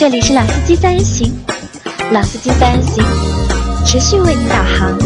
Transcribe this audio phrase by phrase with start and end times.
[0.00, 1.30] 这里是老司机三人行，
[2.10, 3.04] 老司机三人行，
[3.84, 4.98] 持续为您导航。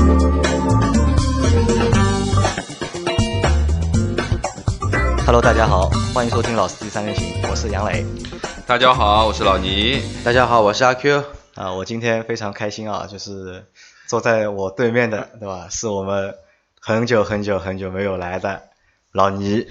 [5.26, 8.06] Hello，大家好，欢迎收听老司机三人行，我是杨磊。
[8.68, 10.00] 大家好，我是老倪。
[10.24, 11.24] 大家好，我是阿 Q。
[11.56, 13.66] 啊，我今天非常开心啊，就是
[14.06, 15.66] 坐在我对面的，对吧？
[15.72, 16.36] 是我们
[16.80, 18.62] 很久很久很久没有来的
[19.10, 19.66] 老倪。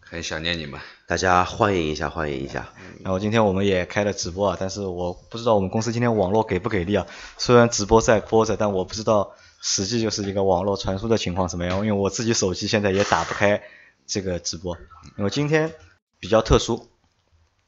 [0.00, 0.80] 很想念你们，
[1.12, 2.70] 大家欢迎一下，欢迎一下。
[3.04, 7.06] 然后今天我们也开了直播啊，但是我不知道我们公司今天网络给不给力啊。
[7.36, 13.60] 虽然直播在播着，但我不知道实际就是一个网络传输的情况怎么样，因为我自己手机现在也打不开
[14.06, 14.74] 这个直播。
[15.18, 15.74] 因为今天
[16.18, 16.88] 比较特殊，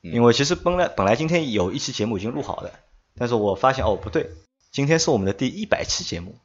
[0.01, 2.73] 因为其实本来本来今天有一期节目已经录好的，
[3.19, 4.31] 但是我发现哦不对，
[4.73, 6.39] 今天是我们的第一百期节目，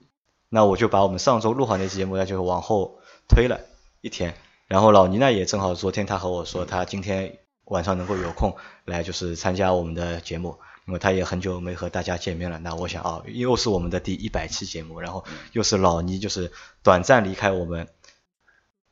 [0.50, 3.62] 那我就把我们上周录好那期节目呢，就往后推了
[4.02, 4.36] 一天。
[4.70, 12.60] 然后老倪呢也正好昨天他和我说他今天晚上能够有空来就是参加我们的节目，因为他也很久没和大家见面了。
[12.60, 16.52] 那我想啊，又是我们的第一百期节目，然后又是老倪就是
[16.84, 17.88] 短暂离开我们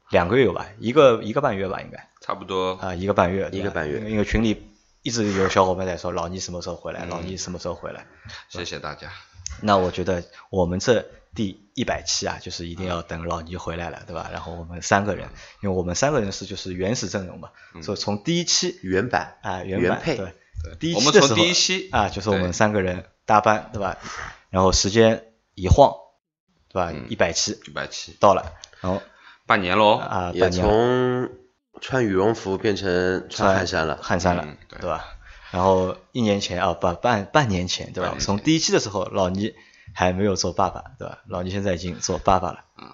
[0.10, 4.64] 两个月吧，一个一个半月吧应该差不多啊一个半月，一个半月因为因为群里
[5.04, 8.06] 一直有小伙伴在说老倪什么时候回来，老倪什么时候回来。
[8.50, 9.12] 谢谢大家。
[9.62, 11.06] 那我觉得我们这
[11.38, 14.30] 第一百期啊，就是一定要等老倪回来了，对吧？
[14.34, 15.30] 然后我们三个人，
[15.62, 17.50] 因为我们三个人是就是原始阵容嘛，
[17.84, 20.34] 所以从第一期原版啊原版原配对，
[20.80, 24.00] 第一我们从期的时候第一期啊，就是我们三个人搭班，对吧？
[24.50, 25.94] 然后时间一晃，
[26.70, 26.92] 对吧？
[26.92, 29.04] 嗯一百期一百期，到了，然后
[29.46, 29.98] 半年喽。
[29.98, 31.30] 也啊半年了从
[31.80, 34.00] 穿羽绒服变成穿汗衫了。
[34.02, 35.06] 汗衫了嗯，对对吧？
[35.52, 38.16] 然后一年前啊，不半半年前，对吧？
[38.20, 39.54] 从第一期的时候，老倪
[39.94, 41.20] 还没有做爸爸，对吧？
[41.28, 42.66] 老倪现在已经做爸爸了。
[42.78, 42.86] 嗯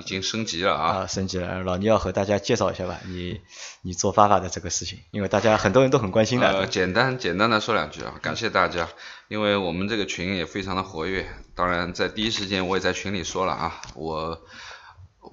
[0.00, 0.86] 已经升级了啊！
[1.00, 1.60] 啊，升级了。
[1.64, 3.40] 老倪要和大家介绍一下吧，你
[3.82, 6.48] 你做爸爸的这个事情，因为大家很多人都很关心的。
[6.48, 8.88] 呃，简单简单的说两句啊，感谢大家，
[9.28, 11.26] 因为我们这个群也非常的活跃。
[11.54, 14.40] 当然，在第一时间我也在群里说了啊，我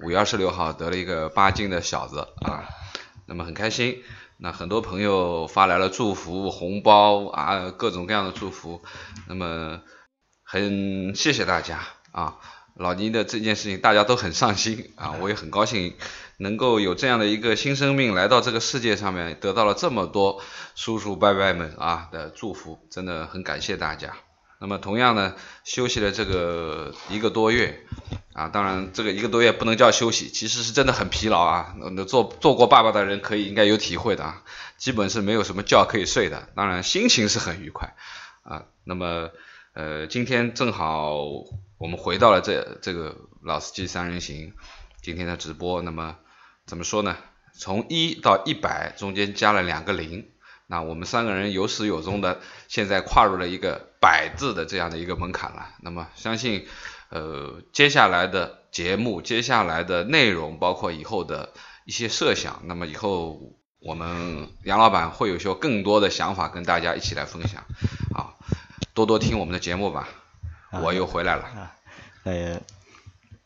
[0.02, 2.68] 五月二十六号得了一个八斤的小子啊，
[3.26, 4.02] 那么很开心。
[4.36, 8.82] 那很多朋友发来了祝福、红包啊，各种各样的祝福，
[9.28, 9.80] 那么
[10.52, 11.78] 很谢谢大家
[12.10, 12.34] 啊。
[12.74, 15.94] 老倪的这件事情大家都很上心啊，我也很高兴
[16.38, 20.42] 能够有这样的一个新生命来到这个世界上面，得到了这么多
[20.74, 24.14] 叔叔伯伯们啊的祝福，真的很感谢大家。
[24.58, 27.86] 那么同样呢，休息了这个一个多月
[28.32, 31.76] 啊，当然这个一个多月不能叫休息，其实是真的很疲劳啊。
[31.92, 34.42] 那做做过爸爸的人可以应该有体会的啊，
[34.78, 37.94] 基本是没有什么觉可以睡的，当然心情是很愉快
[38.42, 38.64] 啊。
[38.82, 39.30] 那么
[39.80, 41.16] 呃，今天正好
[41.78, 44.52] 我们回到了这这个老司机三人行
[45.00, 46.16] 今天的直播，那么
[46.66, 47.16] 怎么说呢？
[47.58, 50.28] 从一到一百中间加了两个零，
[50.66, 55.70] 那我们三个人有始有终的，现在跨入了一个百字的这样的一个门槛了。
[55.80, 56.66] 那么相信，
[57.08, 61.54] 呃，接下来的节目，接下来的内容，包括以后的
[61.86, 67.64] 一些设想，那么以后我们杨老板会有些更多的想法跟大家一起来分享。
[68.12, 68.38] 好，
[68.94, 70.08] 多多听我们的节目吧。
[70.70, 71.42] 我又回来了。
[71.42, 71.76] 啊，
[72.24, 72.60] 呃，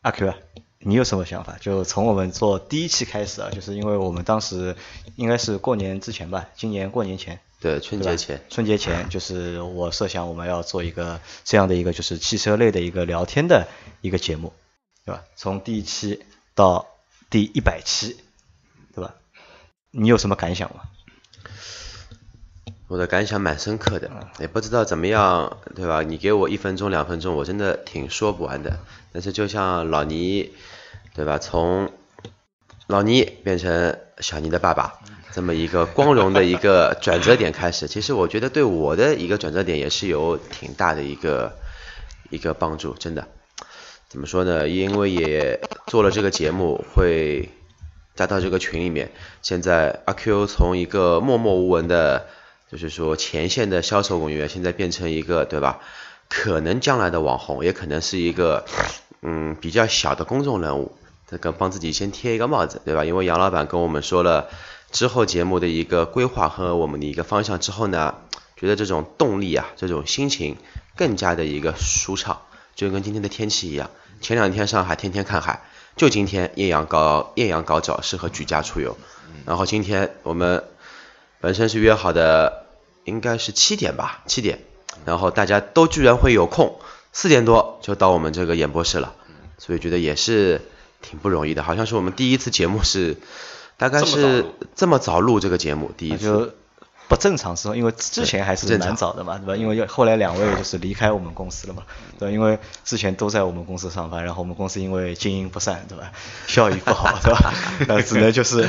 [0.01, 0.35] 阿 Q，啊
[0.79, 1.57] 你有什么想法？
[1.59, 4.75] 就从我们做第一期开始啊，就是因为我们当时
[5.15, 8.39] 应该是过年之前吧，今年过年前，对，春节前。
[8.51, 13.67] 春节前就是我设想我们要做一个这样的一个就是汽车类的一个聊天的
[14.01, 14.53] 一个节目，
[15.03, 15.23] 对吧？
[15.35, 16.85] 从第一期到
[17.31, 18.17] 第一百期，
[18.93, 19.15] 对吧？
[19.89, 20.83] 你有什么感想吗？
[22.87, 24.09] 我的感想蛮深刻的，
[24.39, 26.03] 也不知道怎么样，对吧？
[26.03, 28.77] 你给我一分钟、两分钟，我真的挺说不完的。
[29.11, 30.53] 但是就像老倪，
[31.15, 31.39] 对吧？
[31.39, 31.91] 从
[32.87, 34.99] 老倪变成小倪的爸爸，
[35.31, 41.57] 这么一个光荣的一个转折点开始， 其实我觉得对我的一个转折点也是有挺大的一个
[42.29, 43.27] 一个帮助，真的。
[44.07, 44.69] 怎么说呢？
[44.69, 47.49] 因为也做了这个节目，会
[48.15, 49.11] 加到这个群里面。
[49.41, 52.27] 现在阿 Q 从一个默默无闻的，
[52.75, 55.79] 就是说前线的销售人员，现在变成一个对吧？
[56.27, 58.65] 可能将来的网红，也可能是一个
[59.21, 60.97] 嗯比较小的公众人物，
[61.29, 63.05] 这个帮自己先贴一个帽子，对吧？
[63.05, 64.49] 因为杨老板跟我们说了
[64.91, 68.15] 之后节目的一个规划和我们的一个方向之后呢，
[68.57, 70.57] 觉得这种动力啊，这种心情
[70.97, 72.41] 更加的一个舒畅，
[72.75, 73.89] 就跟今天的天气一样。
[74.19, 75.61] 前两天上海天天看海，
[75.95, 78.97] 就今天艳阳高艳阳高照，适合举家出游。
[79.45, 80.63] 然后今天我们
[81.39, 82.64] 本身是约好的，
[83.05, 84.59] 应该是七点吧，七点，
[85.05, 86.79] 然后大家都居然会有空，
[87.13, 89.15] 四点多就到我们这个演播室了，
[89.57, 90.61] 所以觉得也是
[91.01, 91.63] 挺不容易的。
[91.63, 93.15] 好像是我们第一次节目是，
[93.77, 96.55] 大概是这么早录这个节目，第一次。
[97.07, 99.55] 不正常时候，因为之前还是蛮早的嘛，对吧？
[99.55, 101.83] 因为后来两位就是离开我们公司了嘛，
[102.17, 102.33] 对吧？
[102.33, 106.11] 因为之前都在我们公司上班，然后我们公司因为经营不善，对吧？
[106.47, 107.53] 效益不好，对吧？
[107.87, 108.67] 那只能就是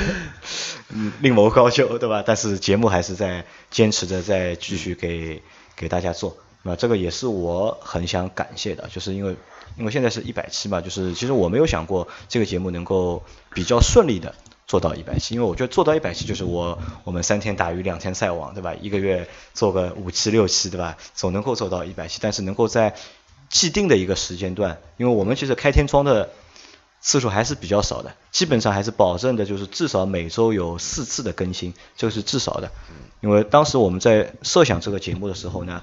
[0.91, 2.23] 嗯另谋高就，对吧？
[2.27, 5.43] 但是节目还是在坚持着在继续给
[5.75, 9.37] 给大家做，那这个也是我很想感谢的，就是因为
[9.79, 13.23] 因为现在是一百期嘛，就是其实我没有想过这个节目能够
[13.55, 14.35] 比较顺利的
[14.67, 18.75] 做到一百期，因为我觉得做到一百期就是我我们三天打鱼两天晒网，对吧？
[18.75, 20.97] 一个月做个五期六期，对吧？
[21.15, 22.97] 总能够做到一百期，但是能够在
[23.49, 26.31] 既定的一个时间段，因为我们其实开天窗的
[27.01, 32.73] 次数还是比较少的，基本上还是保证的就是至少每周有四次的更新，这个是至少的。
[33.21, 35.83] 因为当时我们在设想这个节目的时候呢，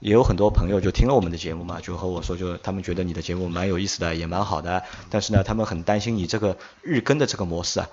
[0.00, 7.88] 也有很多朋友就听了我们的节目嘛，就和我说，就他们觉得你的节目蛮有意思的，也蛮好的，但是呢，他们很担心你这个日更的这个模式啊。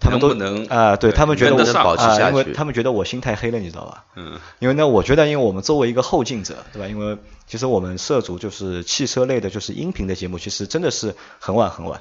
[0.00, 4.04] 他们都能啊、对对他们觉得我跟得上保持啊下去因为他们觉得我心太黑了，你知道吧？
[4.16, 6.88] 嗯，因为呢，我觉得，因为我们作为一个后进者，对吧？
[6.88, 7.16] 因为
[7.46, 12.00] 其实我们涉足就是汽车类的，就是音频的节目，其实真的是很晚很晚。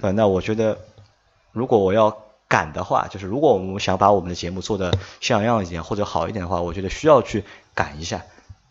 [0.00, 0.78] 呃，那我觉得，
[1.52, 2.16] 如果我要
[2.48, 7.44] 赶的话，就是如果我们想把我们的节目做的像样一点或者好一点的话，我觉得需要去
[7.74, 8.22] 赶一下，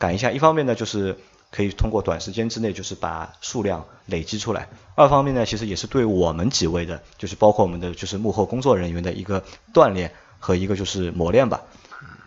[0.02, 0.32] 赶一下。
[0.32, 1.18] 一方面呢，就是
[1.52, 4.64] 可以通过短时间之内就是把数量累积出来；
[4.96, 9.44] 二方面呢，其实也是对我们几位的，就是包括我们的就是幕后工作人员的一个
[9.74, 11.62] 锻炼和一个就是磨练吧。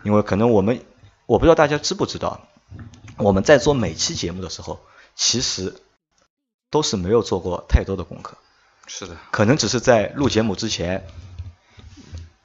[0.03, 0.81] 因为可能我们
[1.25, 2.47] 我不知道大家知不知道，
[3.17, 4.79] 我们在做每期节目的时候，
[5.15, 5.75] 其实
[6.69, 8.37] 都是没有做过太多的功课，
[8.87, 11.05] 是的，可能只是在录节目之前，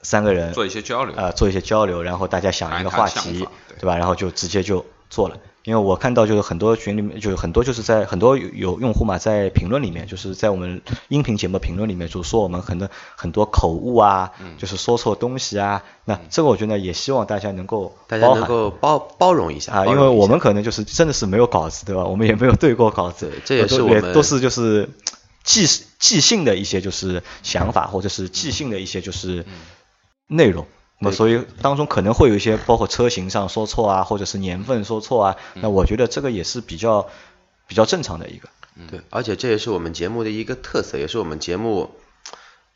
[0.01, 3.47] 三个人做一些交流呃，做一些交流，然后大家想一个话题
[3.79, 3.95] 对吧？
[3.97, 5.37] 然后就直接就做了。
[5.63, 15.83] 因为我看到就是很多群里面，就是很多就是在很多有有用户嘛，在评论里面，就是在我们音频节目评论里面，就说我们很多很多口误啊，嗯就是说错东西啊。
[16.05, 22.05] 那这个我觉得也希望大家能够大家能够包包容一下啊，因为我们可能就是真的是没有稿子，对吧？
[22.05, 24.89] 我们也没有对过稿子，对这也是都我们都是就是
[25.43, 25.67] 即
[25.99, 29.45] 即兴的一些就是想法，或者是即兴的一些就是
[30.25, 30.65] 内容。
[31.01, 37.09] 那么所以当中可能会有一些包括车型上说错啊，或者是年份说错啊，那我觉得这个也是比较
[37.67, 38.47] 比较正常的一个。
[38.89, 41.91] 对，而且这也是我们节目的一个特色，也是我们节目，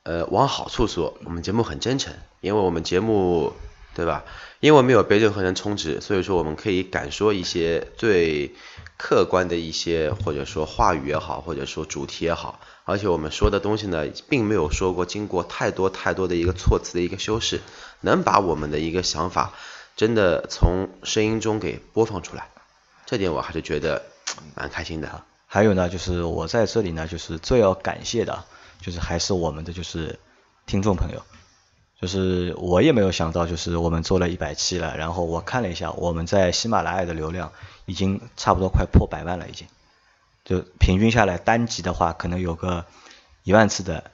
[0.03, 3.53] 呃，往好处说，我们节目很真诚，因为我们节目，
[3.95, 4.25] 对吧？
[4.59, 8.55] 因为没有被任何人充值，所以说我们可以敢说一些最
[8.97, 17.61] 客观的一些，或者说话语也好，或者说主题也好，而且我们说的东西呢，并没有说过经过太多太多的一个措辞的一个修饰，
[18.01, 19.53] 能把我们的一个想法
[19.95, 22.47] 真的从声音中给播放出来，
[23.05, 24.03] 这点我还是觉得
[24.55, 25.23] 蛮开心的。
[25.47, 28.43] 还有呢，就是我在这里呢，就是最要感谢的，
[28.81, 30.19] 就是还是我们的就是
[30.67, 31.23] 听众朋友，
[31.99, 37.51] 就是我也没有想到，就是我们做了一百期了，然后我看了一下，我们在喜马拉雅的流量
[37.85, 39.65] 已经差不多快破百万了，已经，
[40.45, 42.85] 就平均下来单集的话，可能有个
[43.43, 44.11] 一万次的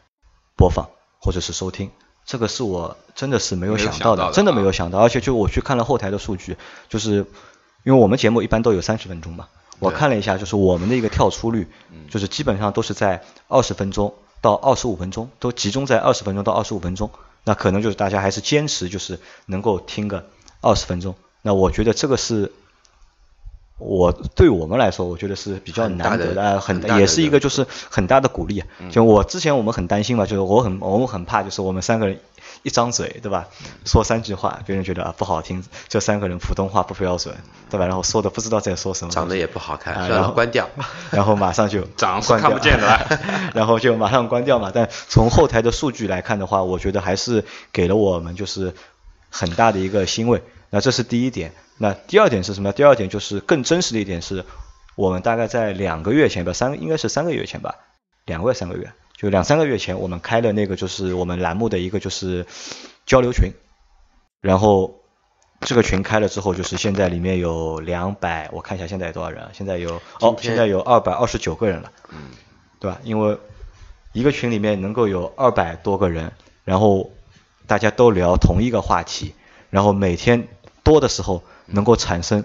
[0.56, 0.90] 播放
[1.20, 1.92] 或者是收听，
[2.26, 6.56] 这个是我真的是没有想到的，到的真的没啊有想到，而且就我去看了后台的数据，
[6.88, 7.26] 就是
[7.84, 9.50] 因为我们节目一般都有三十分钟嘛，
[9.80, 11.68] 我看了一下，就是我们的一个跳出率，
[12.10, 17.12] 就是基本上都是在二十分钟到二十五分钟，都集中在二十分钟到二十五分钟。
[17.44, 20.30] 那可能就是大家还是坚持就是能够听个
[20.62, 21.16] 二十分钟。
[21.42, 22.54] 那我觉得这个是。
[23.82, 28.60] 我对我们来说，我觉得是比较难得的，呃很也是一一个个就是很大的鼓励。
[28.60, 32.20] 啊就我之前我们很担心嘛，就是我很我们很怕，就是我们三个人
[32.64, 33.48] 一张嘴，对吧？
[33.86, 37.34] 说三句话，别人觉得啊不好听，这三个人普通话不标准，
[37.70, 37.86] 对吧？
[37.88, 40.70] 然后说的不知道在说什么，长得也不好看，啊然后，关掉。
[41.10, 43.20] 然后马上就 长是看不见的
[43.56, 44.72] 然后就马上关掉嘛。
[44.74, 48.74] 但从后台的数据来看的话，我觉得还是给了我们就是
[49.30, 50.42] 很大的一个欣慰。
[50.72, 51.52] 那这是第一点。
[51.78, 52.72] 那第二点是什么？
[52.72, 54.46] 第二点就是更真实的一点是，
[54.96, 57.76] 我们大概在两个月前吧，三应该是三个月前吧，
[58.26, 62.46] 两个月三个月，就两三个月前，我们开了那个就是我们栏目的一个就是
[63.06, 63.52] 交流群，
[64.42, 65.02] 然后
[65.60, 69.50] 这个群开了之后，就是现在里面有两百，我看一下现在有多少人啊？
[69.54, 72.30] 现在有哦，现在有二百二十九个人了，嗯，
[72.80, 73.00] 对吧？
[73.04, 73.38] 因为
[74.14, 76.32] 一个群里面能够有二百多个人，
[76.64, 77.12] 然后
[77.66, 79.34] 大家都聊同一个话题，
[79.70, 80.48] 然后每天
[80.84, 82.44] 多的时候能够产生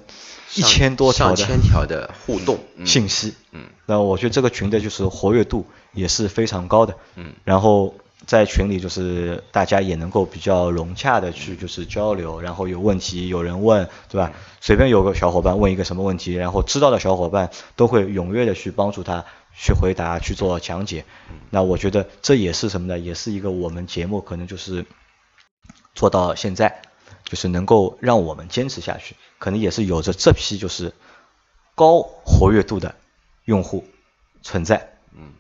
[0.55, 7.95] 一上千多条的上千条的互动， 信息，嗯，那我觉得这个群的就是活跃度也是非常高的，嗯，然后
[8.27, 14.33] 在群里就是大家也能够比较融洽的去就是交流，然后有问题有人问，对吧？
[14.61, 19.25] 随便有个小伙伴问一个什么问题，然后知道的小伙伴都会踊跃的去帮助他
[19.57, 21.05] 去回答去做讲解，
[21.51, 22.99] 那我觉得这也是什么呢？
[22.99, 24.85] 也是一个我们节目可能就是
[25.95, 26.83] 做到现在，
[27.29, 30.95] 就是能够让我们坚持下去，可能也是有着这批就是
[31.75, 32.95] 高活跃度的
[33.45, 33.85] 用户
[34.43, 34.93] 存在。
[35.13, 35.33] 嗯，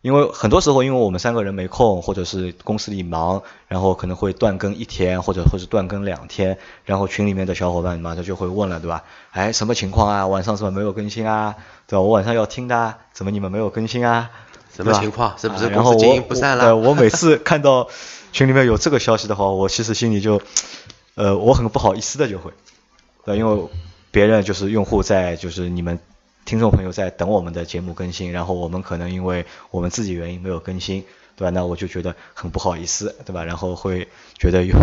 [0.00, 9.04] 因为很多时候，因为我们三个人没空，或者是公司里忙，然后可能会断更一天，或者或者断更两天，然后群里面的小伙伴马上就会问了，对吧？
[9.30, 10.26] 哎，什么情况啊？
[10.26, 11.54] 晚上怎么没有更新啊？
[11.86, 12.00] 对吧？
[12.00, 14.30] 我晚上要听的啊，怎么你们没有更新啊？
[14.74, 15.36] 什么情况？
[15.38, 16.64] 是不是啊然后我公司经营不善了？
[16.64, 17.88] 对我每次看到
[18.32, 20.42] 群里面有这个消息的话，我其实心里就，
[21.16, 22.52] 呃，我很不好意思的就会，
[23.24, 23.68] 对，因为
[24.10, 25.98] 别人就是用户在，就是你们
[26.44, 31.04] 听众朋友在等我们的节目更新，然后我们可能因为我们自己原因没有更新，
[31.34, 31.50] 对吧？
[31.50, 33.44] 那我就觉得很不好意思，对吧？
[33.44, 34.08] 然后会
[34.38, 34.76] 觉得有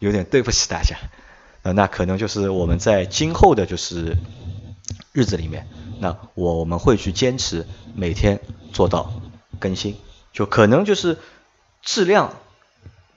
[0.00, 0.96] 有点对不起大家，
[1.62, 4.16] 呃，那可能就是我们在今后的就是
[5.12, 5.68] 日子里面，
[6.00, 8.40] 那我我们会去坚持每天
[8.72, 9.12] 做到
[9.60, 9.96] 更新，
[10.32, 11.18] 就可能就是
[11.82, 12.34] 质量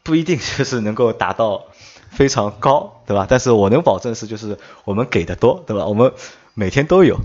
[0.03, 1.65] 不一定就是能够达到
[2.11, 3.25] 非常高，对吧？
[3.27, 5.85] 但是我能保证是就是我们给的多，对吧？
[5.87, 6.13] 我们
[6.53, 7.17] 每天都有，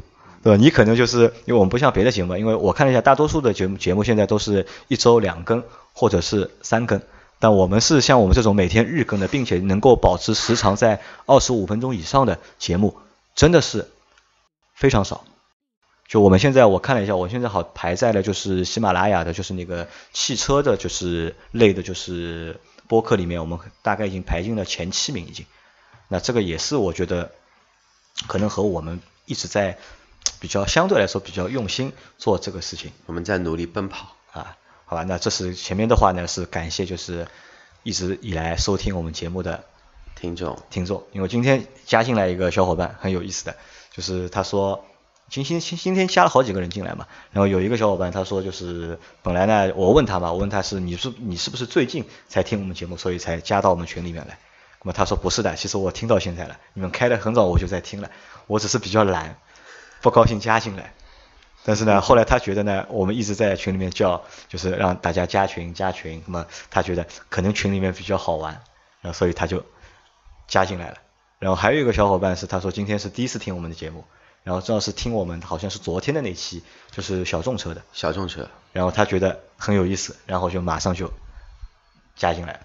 [0.43, 0.57] 对吧？
[0.57, 7.03] 你可能就是因为我们不像别的节目，因为我看了一下，大多数的节目节目现在都是一周两更或者是三更。
[7.39, 12.97] 但我们是像我们这种每天日更的，并且能够保持时长在二十五分钟以上的节目，
[13.35, 13.89] 真的是
[14.75, 15.25] 非常少。
[16.09, 25.47] 就我们现在我看了一下，我现在好排在了就是喜马拉雅的，就是那个汽车的，就是类的，就是播客里面，我们大概已经排进了前七名已经。
[26.09, 27.33] 那这个也是我觉得
[28.27, 29.79] 可能和我们一直在
[30.41, 34.15] 比较相对来说比较用心做这个事情我们在努力奔跑。
[34.33, 35.03] 啊，好吧？
[35.05, 37.27] 那这是前面的话呢，是感谢就是
[37.83, 39.65] 一直以来收听我们节目的
[40.15, 43.57] 听众，听众，因为今天加进来一个小伙伴很有意思的，
[43.93, 44.85] 就是他说
[45.29, 54.39] 今今今今天加了好几个人进来嘛，然后有一个小伙伴他说就是本来呢我问他嘛，我问他是你是你是不是最近才听我们节目，所以才加到我们群里面来，
[54.83, 58.11] 那么他说不是的，其实我听到现在了，你们开的很早我就在听了，
[58.47, 59.37] 我只是比较懒，
[60.01, 60.95] 不高兴加进来。
[61.65, 68.63] 但是呢，后来他觉得呢，我们一直在群里面叫，就是让大家加群加群，那么他觉得可能群里面比较好玩，
[69.01, 69.65] 然后所以他就
[70.47, 70.99] 加进来了。
[71.41, 74.05] 然后还有一个小伙伴是他说今天是第一次听我们的节目，
[74.47, 76.63] 然后正好是听我们好像是昨天的那期，
[76.93, 81.13] 就是小众车的，小众车，然后他觉得很有意思，然后就马上就
[82.15, 82.61] 加进来了。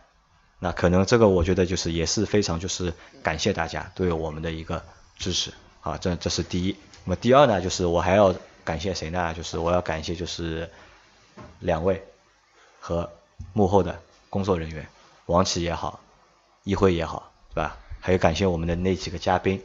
[0.59, 4.85] 那可能这个我觉得就是也是非常就是感谢大家对我们的一个
[5.17, 6.75] 支持啊，这这是第一。
[7.03, 9.33] 那么第二呢，就是我还要感谢谁呢？
[9.33, 10.69] 就是我要感谢就是
[11.57, 12.05] 两位
[12.79, 13.11] 和
[13.53, 14.87] 幕后的工作人员，
[15.25, 15.99] 王琦也好，
[16.63, 17.75] 一辉也好，对吧？
[17.99, 19.63] 还有感谢我们的那几个嘉宾，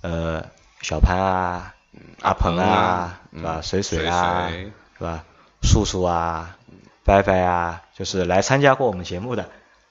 [0.00, 0.50] 呃，
[0.82, 1.74] 小潘啊，
[2.20, 3.60] 阿鹏啊，嗯是吧？
[3.62, 5.24] 水水啊，水是吧？
[5.62, 6.56] 叔叔啊，
[7.04, 9.48] 拜拜啊，就是来参加过我们节目的，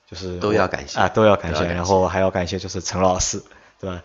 [0.10, 3.42] 就是都要感谢啊，都要感谢，然后还要感谢就是陈老师，
[3.80, 4.02] 对吧？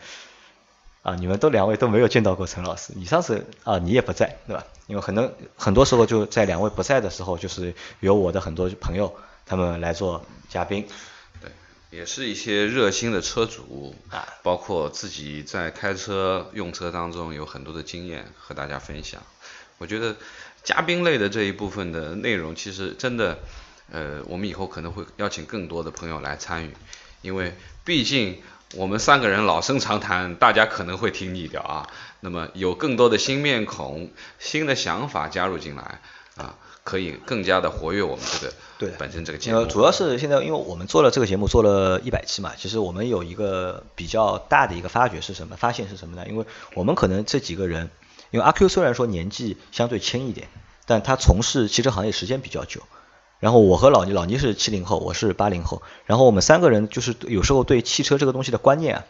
[1.03, 4.65] 啊，你们都两位都没有见到过陈老师，你上次啊你也不在，对吧？
[4.87, 9.15] 因为很多很多时候就在两位不在的时候，就是有我的很多朋友
[9.45, 10.91] 他们来做嘉宾，对，
[11.97, 19.23] 也是一些热心的车主啊，包括自己在开车用车当中有很多的经验和大家分享。
[19.79, 20.15] 我觉得
[20.63, 23.39] 嘉宾类的这一部分的内容，其实真的，
[23.91, 26.75] 呃，我们以后可能会邀请更多的朋友来参与，
[27.23, 28.43] 因为毕竟
[28.75, 31.89] 我们三个人老生常谈，大家可能会听腻掉啊。
[32.21, 36.03] 那么有更多的新面孔、新的想法加入进来
[36.37, 39.59] 啊，可以更加的活跃我们这个对本身这个节目。
[39.59, 45.57] 呃，主要是现在因为我们做了这个节目做了一百期嘛，其实我们有一个比较大的一个发掘是什么？
[45.57, 46.25] 发现是什么呢？
[46.29, 47.91] 因为我们可能这几个人，
[48.31, 50.47] 因为阿 Q 虽然说年纪相对轻一点，
[50.87, 52.81] 但他从事汽车行业时间比较久。
[53.41, 59.05] 然后我和老倪，老倪是七零后，我是八零后，然后我们三个人就是有时候对汽车这个东西的观念啊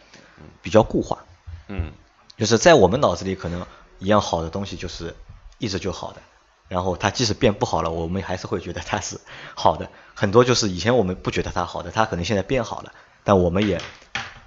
[0.62, 1.24] 比较固化，
[1.68, 1.92] 嗯，
[2.38, 3.66] 就是在我们脑子里可能
[3.98, 5.14] 一样好的东西就是
[5.58, 6.20] 一直就好的，
[6.68, 9.20] 然后它即使变不好了，我们还是会觉得它是
[9.54, 9.88] 好的。
[10.14, 12.92] 很多就是以前我们不觉得它好的，它可能现在变好了，
[13.24, 13.80] 但我们也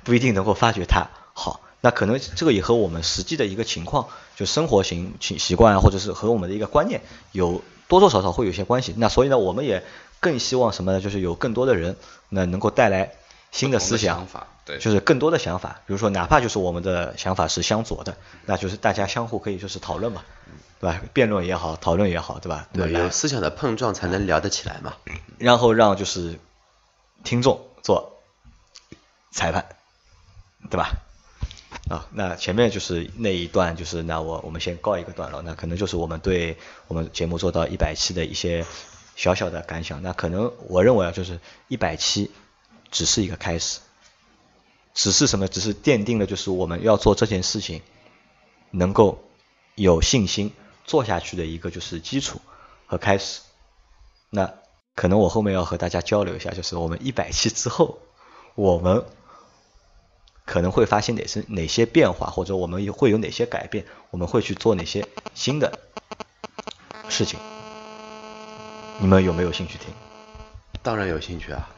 [0.04, 1.62] 不一定能够发觉它好。
[1.82, 8.94] 那可能这个也和我们实际的一个情况，就生活型习习惯啊，或者是和我们的一个观念有多多少少会有些关系。
[8.98, 9.86] 那所以呢，我们也
[10.20, 11.00] 更希望什么呢？
[11.00, 11.96] 就是有更多的人
[12.28, 13.14] 那能够带来
[13.52, 20.26] 新的思想想法，对，就是更多的想法，比如说哪怕就是我们的想法是相左的，那就是大家相互可以就是讨论嘛，
[20.80, 21.02] 对吧？
[21.14, 22.68] 辩论也好，讨论也好，对吧？
[22.74, 24.94] 对，有思想的碰撞才能聊得起来嘛。
[25.38, 26.40] 然后让就是
[27.24, 28.22] 听众做
[29.32, 29.66] 裁判，
[30.70, 30.92] 对吧？
[31.90, 36.58] 啊，那前面就是那一段，就是那我我们先告一个段落，那可能就是我们对
[36.88, 38.66] 我们节目做到一百期的一些
[39.16, 40.02] 小小的感想。
[40.02, 42.32] 那可能我认为啊，就是一百期
[42.92, 43.80] 只是一个开始，
[44.94, 45.48] 只是什么？
[45.48, 47.82] 只是奠定了就是我们要做这件事情
[48.72, 49.24] 能够
[49.76, 50.54] 有信心
[50.90, 52.42] 做下去的一个就是基础
[52.88, 53.42] 和开始。
[54.32, 54.52] 那
[54.96, 58.00] 可能我后面要和大家交流一下，就是我们一百期之后，
[58.56, 59.06] 我们
[60.46, 65.80] 可能会发现哪些哪些变化，或者我们会有哪些改变，我们会去做哪些新的
[67.08, 67.40] 事情。
[68.98, 69.94] 你们有没有兴趣听？
[70.82, 71.70] 当然有兴趣啊。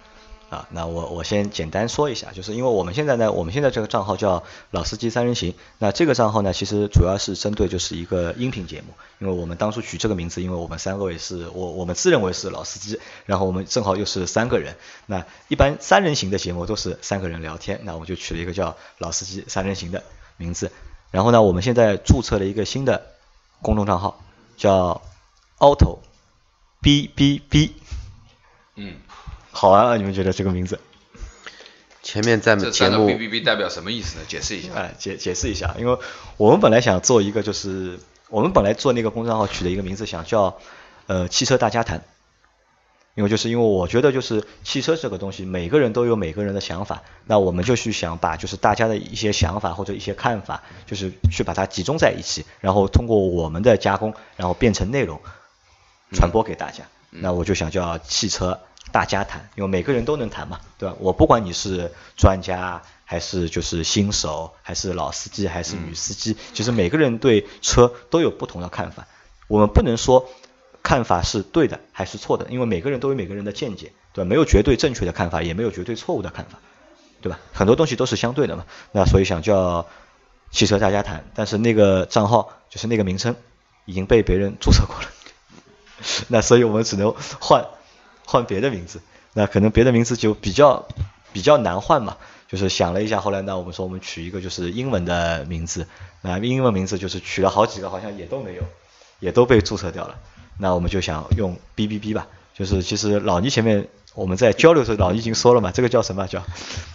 [0.51, 8.87] 啊，那我我先简单说一下，就是因为我们现在呢，我们现在这个账号叫老司机三人行，那这个账号呢，其实主要是针对就是一个音频节目，
[9.19, 20.03] 因为我们当初取这个名字，因为我们三位是我我们自认为是老司机，然后我们正好又是三个人，那一般三人行的节目都是三个人聊天，那我就取了一个叫老司机三人行的
[20.35, 20.69] 名字，
[21.11, 23.07] 然后呢，我们现在注册了一个新的
[23.61, 24.21] 公众账号，
[24.57, 25.01] 叫
[25.59, 25.99] Auto
[26.81, 27.73] B B B，
[28.75, 28.97] 嗯。
[29.51, 30.79] 好啊，你们觉得这个名字？
[32.01, 34.25] 前面在节目 B B B 代表什么意思呢？
[34.27, 34.73] 解释一下。
[34.73, 35.97] 哎，解解释一下，因为
[36.37, 40.57] 我们本来想做一个，就是我们本来做那个公众号取的一个名字，想叫
[41.05, 42.03] 呃汽车大家谈。
[43.13, 55.21] 因为就是因为我觉得就是汽车这个东西，每个人都有每个人的想法，那我们就去想把就是大家的一些想法或者一些看法，就是去把它集中在一起，然后通过我们的加工，然后变成内容
[56.13, 56.85] 传播给大家。
[57.09, 58.61] 那我就想叫汽车。
[58.91, 60.95] 大家谈，因为每个人都能谈嘛，对吧？
[60.99, 69.07] 我不管你是专家还是就是新手，还是老司机还是女司机，其实每个人对车都有不同的看法。
[69.47, 70.29] 我们不能说
[70.83, 74.27] 看法是对的还是错的，因为每个人都有每个人的见解，对吧？
[74.27, 76.59] 没有绝对正确的看法，也没有绝对错误的看法，
[77.21, 77.39] 对吧？
[77.53, 78.65] 很多东西都是相对的嘛。
[78.91, 79.87] 那所以想叫
[80.51, 83.35] 汽车大家谈，但是那个账号就是那个名称
[83.85, 85.07] 已经被别人注册过了，
[86.27, 87.65] 那所以我们只能换。
[88.25, 89.01] 换别的名字，
[89.33, 90.87] 那可能别的名字就比较
[91.33, 92.17] 比较难换嘛。
[92.47, 95.87] 就是想了一下，后来呢，我们说我们取一个就是英文的名字，
[96.21, 98.63] 啊英文名字就是取了好几个，好像也都没有，
[99.19, 100.19] 也都被注册掉了。
[100.57, 103.87] 那我们就想用 B B B 吧，就是其实老倪前面。
[104.13, 106.43] 我们在交流的时候，老已经说了嘛，这个叫什么叫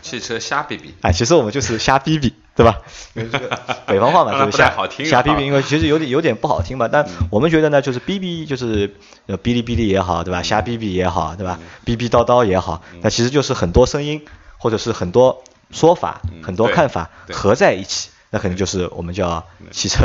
[0.02, 0.94] 汽车瞎逼逼？
[1.00, 2.80] 哎，其实我们就是瞎逼逼，对吧？
[3.14, 3.48] 因为这个
[3.86, 4.70] 北方话嘛，就是瞎
[5.04, 5.46] 瞎逼逼。
[5.46, 8.88] 因为其实有点有点不好听吧，但我们觉得呢，就是逼逼，就是
[9.26, 10.42] 哔哩哔哩也好，对吧？
[10.42, 11.58] 瞎逼逼也好，对吧？
[11.84, 14.22] 逼逼叨叨也好，那其实就是很多声音
[14.58, 20.04] 或者是很多说法、很多看法合在一起，那可能就是我们叫汽车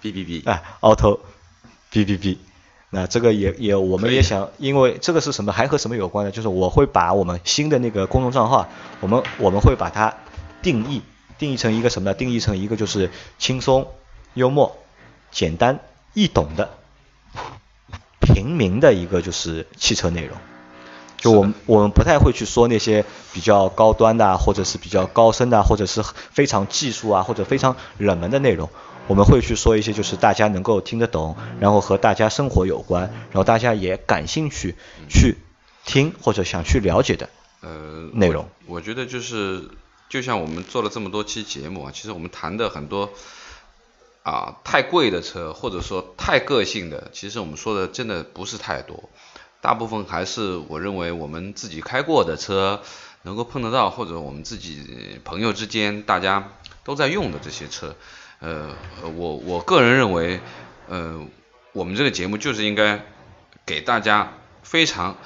[0.00, 1.18] 哔哔哔，哎， auto
[1.92, 2.36] 哔哔哔。
[2.96, 6.32] 那这个也也，我们也想，因为这个是什么，还和什么有关呢？
[6.32, 8.68] 就是我会把我们新的那个公众账号，
[9.00, 10.14] 我们我们会把它
[10.62, 11.02] 定义
[11.36, 12.14] 定义成一个什么呢？
[12.14, 13.86] 定义成一个就是轻松、
[14.32, 14.78] 幽默、
[15.30, 15.80] 简单、
[16.14, 16.70] 易懂的
[18.18, 20.38] 平民的一个就是汽车内容。
[21.18, 23.04] 就我们我们不太会去说那些
[23.34, 28.70] 比较高端的，或者是比较高深的，或者是非常技术啊，或者非常冷门的内容。
[29.08, 34.74] 我们会去说一些就是大家能够听得懂，然后和大家生活有关，然后大家也感兴趣
[35.08, 35.36] 去
[35.84, 37.28] 听或者想去了解的
[37.60, 38.48] 呃内容。
[38.66, 39.68] 我觉得就是
[40.08, 43.10] 就像我们做了这么多期节目啊，其实我们谈的很多
[44.24, 49.08] 啊太贵的车或者说太个性的，其实我们说的真的不是太多，
[49.60, 52.82] 大部分还是我认为我们自己开过的车
[53.22, 56.50] 能够碰得到，或者我们自己朋友之间大家
[56.82, 57.94] 都在用的这些车。
[58.38, 58.70] 呃，
[59.02, 60.40] 我我个人认为，
[60.88, 61.26] 呃，
[61.72, 63.04] 我们这个节目就是应该
[63.64, 65.16] 给大家非常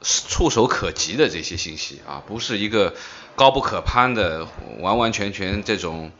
[0.00, 2.94] 触手可及的这些信息啊，不是一个
[3.36, 4.46] 高不可攀的、
[4.78, 6.10] 完完全全这种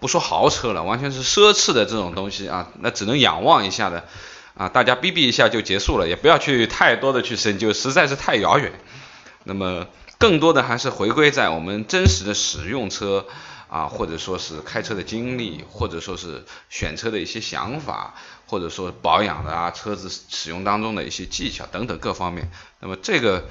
[0.00, 4.04] 不说豪车了，完全是奢侈的这种东西啊，那只能仰望一下的
[4.54, 8.72] 啊，大家逼逼一下就结束了，也不要去太多的去深究，实在是太遥远。
[9.44, 9.86] 那么，
[10.18, 13.26] 更多的还是回归在我们真实的使用车。
[13.74, 18.14] 啊，或者说是开车的经历，或者说是选车的一些想法，
[18.46, 22.48] 或者说保养的啊，车子使用当中的一些技巧等等各方面。
[22.78, 23.48] 那么这个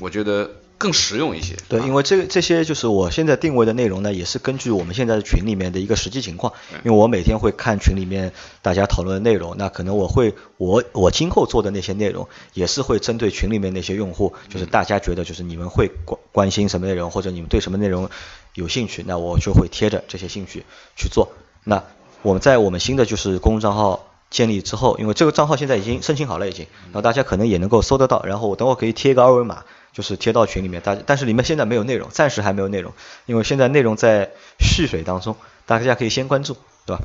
[0.00, 1.56] 我觉得更实用一些。
[1.70, 6.52] 对，因为这个这些就是我现在定位的内容呢，也是根据我们现在的群里面的一个实际情况。
[6.84, 18.10] 因为我每天会看群里面大家讨论的内容，那可能我会我我今后做的那些内容，也是会针对群里面那些用户，就是大家觉得就是你们会关关心什么内容，或者你们对什么内容。
[18.54, 20.64] 有兴趣，那我就会贴着这些兴趣
[20.96, 21.32] 去做。
[21.64, 21.82] 那
[22.22, 28.22] 我们在我们新的就是公众账号建立之后，因为这个账号现在已经申请好了，已经，然后大家可能也能够搜得到。
[28.24, 30.80] 然后我等会可以贴一个二维码，就是贴到群里面。
[30.82, 32.92] 大但是里面现在没有内容，暂时还没有内容，
[33.26, 35.36] 因为现在内容在蓄水当中，
[35.66, 37.02] 大家可以先关注，对吧？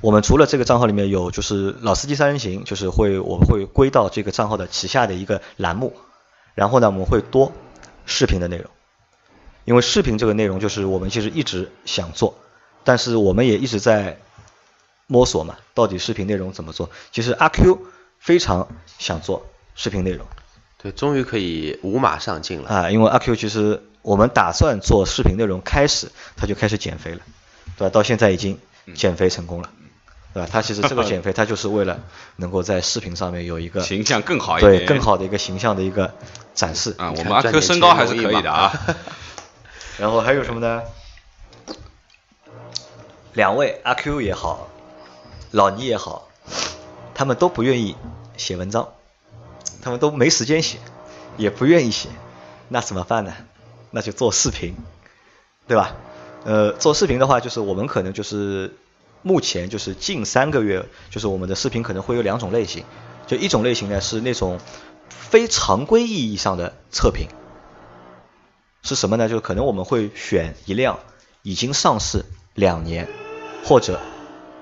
[0.00, 5.94] 我们除了这个账号里面有就是老司机三人行，就是会我们会归到这个账号的旗下的一个栏目，
[6.54, 7.52] 然后呢我们会多
[8.06, 8.66] 视频的内容。
[9.64, 12.38] 因为视频这个内容就是我们其实一直想做，
[12.84, 14.18] 但是我们也一直在
[15.06, 16.90] 摸索嘛，到底视频内容怎么做？
[17.12, 17.78] 其实阿 Q
[18.18, 20.26] 非常想做视频内容
[20.82, 22.68] 对，终于可以五马上进了。
[22.68, 27.20] 啊，因为阿 Q 其实我们打算做视频内容开始，他就开始减肥了，
[27.76, 27.90] 对吧？
[27.90, 28.58] 到现在已经
[28.94, 29.70] 减肥成功了，
[30.34, 30.48] 对吧？
[30.50, 32.00] 他其实这个 减肥，他就是为了
[32.36, 36.12] 能够在视频上面有一个 形象更好一点对点，更好的一个形象的一个
[36.54, 36.96] 展示。
[36.98, 37.12] 啊。
[37.16, 38.72] 我们阿 Q 身高还是可以的啊。
[39.98, 40.82] 然后还有什么呢？
[43.34, 44.68] 两位阿 Q 也好，
[45.50, 46.28] 老倪也好，
[47.14, 47.96] 他们都不愿意
[48.36, 48.88] 写文章，
[49.80, 50.78] 他们都没时间写，
[51.36, 52.08] 也不愿意写，
[52.68, 53.32] 那怎么办呢？
[53.90, 54.76] 那就做视频，
[55.66, 55.94] 对吧？
[56.44, 58.76] 呃，做视频的话，就是我们可能就是
[59.22, 62.84] 目前就是近三个月，就是我们的视频可能会有两种类型，
[63.26, 64.58] 就一种类型呢是那种
[65.08, 67.28] 非常规意义上的测评，
[68.94, 69.28] 是什么呢？
[69.28, 70.98] 就是可能我们会选一辆
[71.40, 73.08] 已经上市两年
[73.64, 74.00] 或者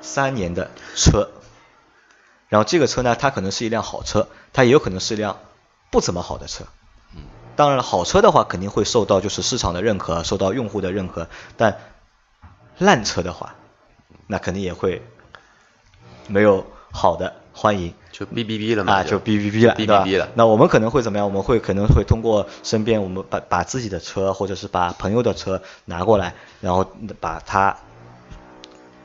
[0.00, 1.30] 三年的车，
[2.48, 5.40] 然后这个车呢，它可能是一辆好车，它也有可能是一辆
[5.90, 6.64] 不怎么好的车。
[7.56, 11.80] 当然了，好车的话肯定会受到就是市场的认可，受到用户的认可，但
[12.78, 13.56] 烂车的话，
[14.28, 15.02] 那肯定也会
[16.28, 17.94] 没有好的欢迎。
[18.12, 20.28] 就哔哔哔了嘛，啊，就哔哔哔了，哔对吧哔哔了。
[20.34, 21.26] 那我们可能会怎么样？
[21.26, 27.78] 我们会可能会通过身边，我们把把自己的车，或者是把朋友的车拿过来，然后把它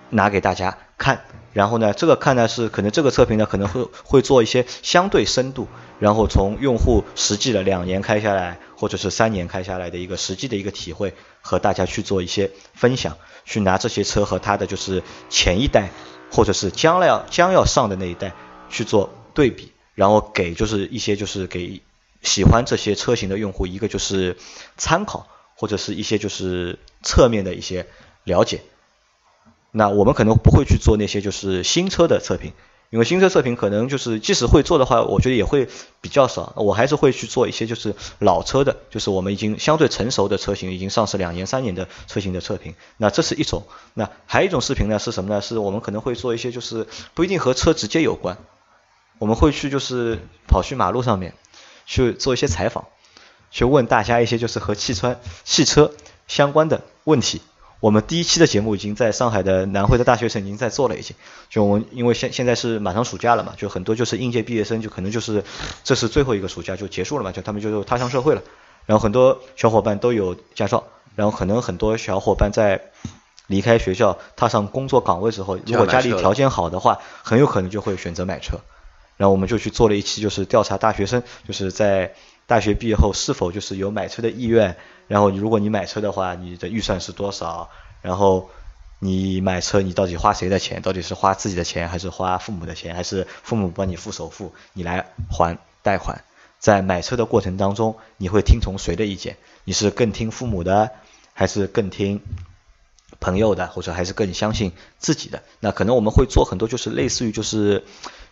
[0.10, 1.22] 拿给大家看。
[1.54, 15.92] 然后呢，这个看呢是可能这个测评呢可能会会做一些相对深度，然后从用户实际的两年开下来，或者是三年开下来的一个实际的一个体会，和大家去做一些分享，去拿这些车和它的就是前一代，
[16.36, 18.34] 或者是将来要将要上的那一代
[18.70, 21.82] 去做对比，然后给就是一些就是给
[22.22, 24.36] 喜欢这些车型的用户一个就是
[24.76, 27.88] 参考，或者是一些就是侧面的一些
[28.26, 28.64] 了解。
[29.72, 32.52] 那我们可能不会去做那些就是新车的测评，
[32.92, 35.68] 因为新车测评可能就是即使会做的话，我觉得也会
[36.02, 36.54] 比较少。
[36.56, 42.76] 我还是会去做一些就是老车的，就是我们已经相对成熟的车型，已经上市两年、三年的车型的测评。
[42.98, 43.64] 那这是一种。
[43.94, 45.42] 那还有一种视频呢是什么呢？
[45.42, 48.38] 是我们可能会做一些就是不一定和车直接有关，
[49.18, 51.34] 我们会去就是跑去马路上面
[51.86, 52.86] 去做一些采访，
[53.52, 55.92] 去问大家一些就是和汽车汽车
[56.28, 57.42] 相关的问题。
[57.86, 61.16] 我们第一期的节目已经在上海的南汇的大学城已经在做了，已经。
[61.52, 65.44] 就我们因为现现在是马上暑假了嘛，就很多就是应届毕业生，就可能就是
[65.84, 68.42] 这是最后一个暑假就结束了嘛，就他们就踏上社会了。
[68.88, 72.82] 然后很多小伙伴都有驾照，然后可能很多小伙伴在
[73.46, 78.62] 离开学校踏上工作岗位之后，如果家里条件好的话，很有可能就会选择买车。
[79.18, 82.16] 然后我们就去做了一期，就是调查大学生，就是在
[82.48, 84.76] 大学毕业后是否就是有买车的意愿。
[85.08, 87.70] 然后如果你买车的话，你的预算是多少？
[88.02, 88.50] 然后
[89.00, 90.82] 你买车你到底花谁的钱？
[90.82, 96.24] 到底是花自己的钱，还是花父母的钱，还是父母帮你付首付，你来还贷款？
[96.60, 99.38] 在买车的过程当中，你会听从谁的意见？
[99.66, 100.92] 你是更听父母的，
[101.34, 102.22] 还是更听
[103.20, 105.44] 朋友的，或者还是更相信自己的？
[105.60, 107.84] 那可能我们会做很多，就是类似于就是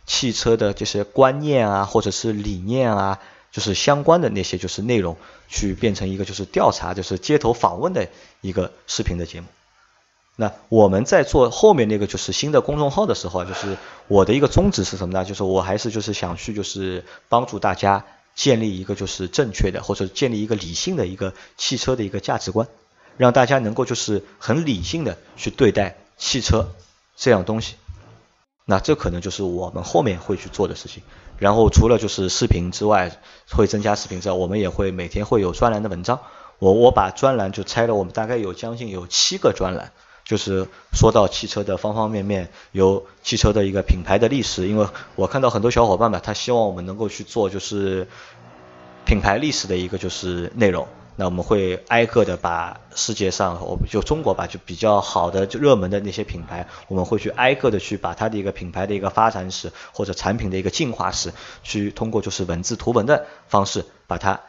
[0.07, 3.19] 汽车的这些观念啊，或者是理念啊，
[3.53, 5.15] 就是相关的那些就是内容，
[5.47, 8.09] 去变成一个就是调查，就是街头访问的
[8.41, 9.47] 一个视频的节目。
[10.35, 15.23] 那我们在做后面那个就是新的公众号的时候，就是我的一个宗旨是什么呢？
[15.23, 22.67] 就是我还是就是想去就是帮助大家建立一个就是正确的或者建立一个理性的一个汽车的一个价值观，
[23.17, 26.73] 让大家能够就是很理性的去对待汽车
[27.15, 27.75] 这样东西。
[28.65, 31.03] 那这可能就是我们后面会去做的事情。
[31.43, 33.11] 然后除了就是视频之外，
[33.51, 36.21] 会增加视频之外，我们也会每天会有专栏的文章。
[36.57, 39.91] 我我把专栏就拆了，我们大概有将近有七个专栏。
[40.23, 48.07] 就是说到汽车的方方面面，有汽车的一个品牌的历史，因为我看到很多小伙伴吧，他希望我们能够去做就是
[49.05, 50.87] 品牌历史的一个就是内容。
[51.15, 64.39] 那我们会挨个的把世界上，我们就中国吧，就比较好的就热门的那些品牌，我们会去挨个的去把它的一个品牌的一个发展史或者产品的一个进化史，去通过就是文字图文的方式把它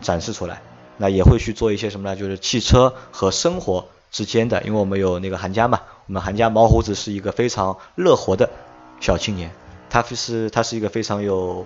[0.00, 0.62] 展示出来。
[0.96, 2.16] 那也会去做一些什么呢？
[2.16, 3.86] 就是汽车和生活。
[4.12, 8.50] 之间的，因为我们有那个韩家嘛，我们韩家毛胡子是一个非常乐活的
[8.98, 9.52] 小青年，
[9.88, 11.64] 他是他是一个非常有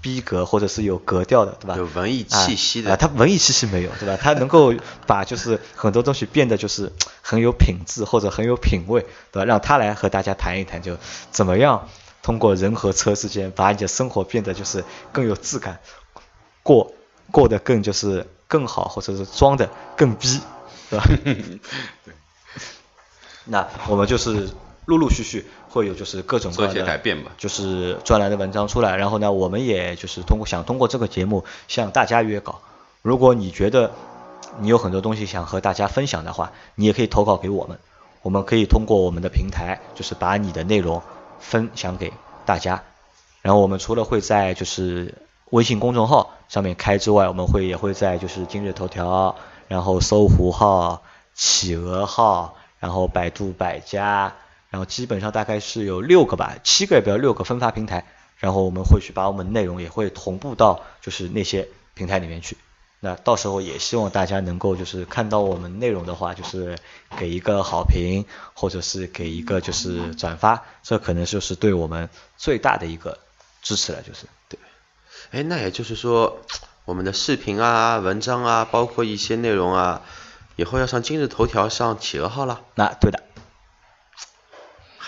[0.00, 1.76] 逼格或者是有格调的，对吧？
[1.76, 2.92] 有文艺气息的。
[2.92, 4.16] 啊，他文艺气息没有，对吧？
[4.20, 4.74] 他能够
[5.06, 9.44] 把就是很多东西变得就是很有品质或者很有品味，对吧？
[9.44, 10.96] 让他来和大家谈一谈，就
[11.30, 11.88] 怎么样
[12.22, 15.80] 通过人和车之间把你的生活变得就是更有质感，
[16.62, 16.92] 过
[17.30, 20.40] 过得更就是更好，或者是装的更逼，
[20.90, 21.04] 对吧？
[21.24, 21.58] 对。
[23.46, 24.50] 那我们就是
[24.86, 27.32] 陆陆续续会有就是各种各样的改变吧。
[27.38, 32.60] 就是专栏的文章出来，然后呢，我们也就是通过想通过这个节目向大家约稿。
[33.02, 33.92] 如果你觉得
[34.58, 37.78] 你有很多东西想和大家分享的话，你也可以投稿给我们，
[38.22, 41.02] 我们可以通过我们的平台，就是把你的内容
[41.38, 42.12] 分享给
[42.44, 42.82] 大家。
[43.42, 45.14] 然后我们除了会在就是
[45.50, 49.36] 微信公众号上面开之外，我们会也会在就是今日头条，
[49.68, 51.02] 然后搜狐号、
[51.34, 54.34] 企鹅号，然后百度百家，
[54.70, 58.06] 然后基本上大概是有六个吧，七个也不要六个分发平台，
[58.38, 62.56] 然后我们会去把我们内容也会同步到就是那些平台里面去。
[63.02, 66.76] 那到时候也希望大家能够就是看到我们内容的话，就是
[67.16, 73.18] 给一个好评，或者是给一个就是转发，这可能就是对我们最大的一个
[73.62, 74.58] 支持了，就是对。
[75.30, 76.40] 哎，那也就是说，
[76.84, 80.02] 我们的视频啊、文章啊，包括一些内容啊，
[80.56, 83.22] 以后要上今日头条、上企鹅号了，那对的，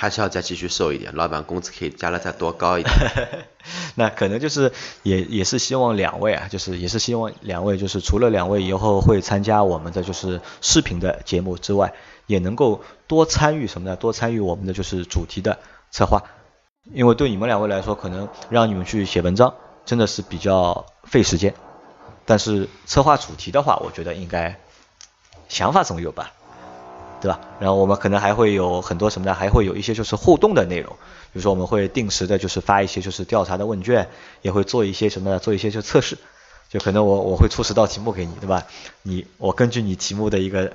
[0.02, 2.92] 还是要再继续瘦一点，老板工资可以加了再多高一点。
[3.94, 4.72] 那可能就是
[5.04, 11.94] 也也是希望两位啊，就是也是希望两位就是除了两位以后会参加我们的就是视频的节目之外，
[12.26, 13.94] 也能够多参与什么呢？
[13.94, 15.60] 多参与我们的就是主题的
[15.92, 16.24] 策划，
[16.92, 19.54] 因为对你们两位来说，可能让你们去写文章
[19.86, 21.54] 真的是比较费时间，
[22.26, 24.58] 但是策划主题的话，我觉得应该
[25.48, 26.32] 想法总有吧。
[27.22, 27.38] 对吧？
[27.61, 29.32] 然后我们可能还会有很多什么呢？
[29.32, 30.90] 还会有一些就是互动的内容，
[31.32, 34.08] 比如说我们会定时的就是发一些就是调查的问卷，
[34.42, 35.38] 也会做一些什么呢？
[35.38, 36.18] 做一些就测试，
[36.68, 38.64] 就可能我我会出十道题目给你，对吧？
[39.02, 40.72] 你我根据你题目的一个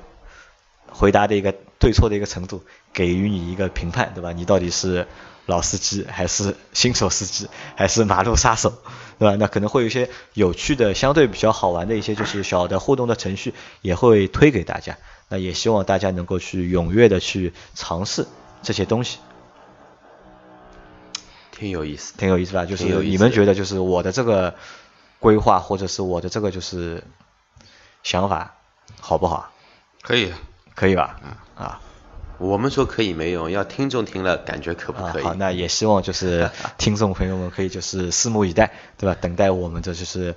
[0.89, 4.31] 回答的一个对错的一个程度，给予你一个评判，对吧？
[4.31, 5.05] 你到底是
[5.47, 8.71] 老司机还是新手司机，还是马路杀手，
[9.19, 9.35] 对吧？
[9.37, 14.97] 那可能会有一些有趣的、相对比较好玩的一些就是小的互动的程序，也会推给大家。
[15.29, 18.25] 那也希望大家能够去踊跃的去尝试
[18.61, 19.17] 这些东西，
[21.51, 22.65] 挺有意思，挺有意思吧？
[22.65, 24.55] 就是有你们觉得就是我的这个
[25.19, 27.03] 规划或者是我的这个就是
[28.03, 28.55] 想法
[28.99, 29.51] 好不好？
[30.01, 30.31] 可以，
[30.75, 31.19] 可以吧？
[31.23, 31.81] 嗯啊
[32.39, 35.23] 我们说可以没用，要听众听了感觉可不可以？
[35.23, 39.17] 啊好，那也希望就是 听众朋友们可以就是拭目以待，对吧？
[39.19, 40.35] 等待我们的就是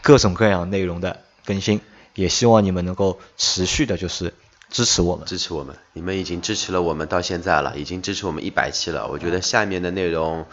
[0.00, 1.82] 各种各样内容的更新，
[2.14, 4.34] 也希望你们能够持续的就是
[4.70, 5.26] 支持我们。
[5.26, 9.08] 支持我们，你们已经支持了我们到现在了，已经支持我们一百期了。
[9.08, 10.46] 我觉得下面的内容，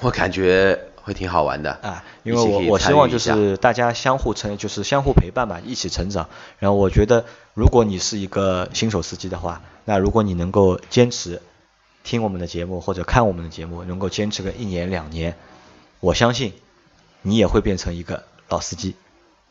[0.00, 6.28] 我感觉会挺好玩的啊，因为我我希望就是大家相互成，就是相互陪伴吧，一起成长。
[6.58, 11.42] 然后我觉得，如果你是一个新手司机的话，那如果你能够坚持
[12.04, 15.36] 听我们的节目或者看我们的节目，能够坚持个一年两年，
[16.00, 16.52] 我相信
[17.22, 18.94] 你也会变成一个老司机，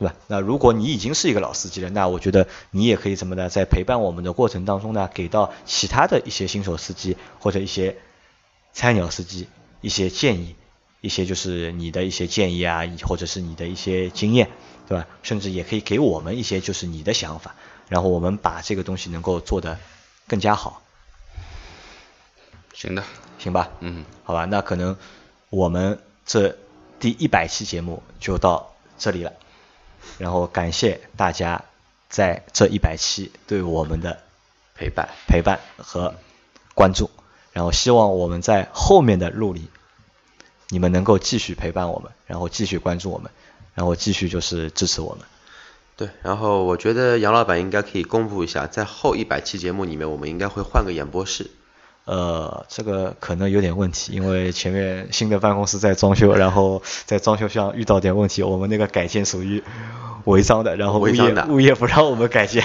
[0.02, 0.16] 对吧？
[0.26, 3.50] 那如果你已经是一个老司机了，那我觉得你也可以怎么呢？
[3.50, 7.98] 在陪伴我们的过程当中呢，给到其他的一些新手司机或者一些
[8.74, 9.48] 菜鸟司机
[9.82, 10.56] 一些建议，
[11.02, 14.50] 一些就是你的一些建议啊，或者是你的一些经验，
[14.88, 15.06] 对吧？
[15.22, 17.56] 甚至也可以给我们一些就是你的想法，
[17.88, 19.78] 然后我们把这个东西能够做得
[20.28, 20.82] 更加好，
[22.74, 23.04] 行的，
[23.38, 23.70] 行吧？
[23.82, 24.98] 嗯，好吧，那可能
[25.52, 26.58] 我们这
[27.00, 29.34] 第一百期节目就到这里了，
[30.18, 31.64] 然后感谢大家
[32.10, 34.20] 在这一百期对我们的
[34.76, 35.10] 陪伴。
[35.28, 36.16] 陪伴和
[36.74, 37.10] 关注，
[37.54, 39.70] 然后希望我们在后面的路里，
[40.70, 43.32] 你们能够继续陪伴我们，然后继续关注我们，
[43.74, 45.26] 然后继续就是支持我们。
[45.96, 51.52] 对，然后我觉得杨老板应该可以公布一下，在后一百期节目里面，我们应该会换个演播室。
[52.12, 59.64] 呃，这个可能有点问题，因为前面新的办公室在装修，然后在装修上遇到点问题，我们那个改建属于
[60.26, 62.62] 违章的，然后物业的物业不让我们改建。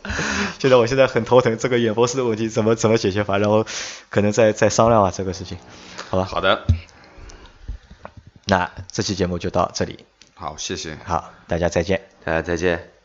[0.58, 3.66] 现在我现在很头疼，这个演播室的问题怎么怎么解决法，然后
[4.08, 5.58] 可能再再商量啊这个事情，
[6.08, 6.24] 好吧？
[6.24, 6.64] 好的，
[8.46, 10.96] 那这期节目就到这里，好，谢谢。
[11.04, 12.00] 好，大家再见。
[12.24, 12.97] 大家再见。